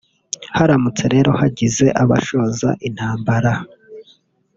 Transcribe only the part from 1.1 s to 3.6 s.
rero hagize abashoza intambara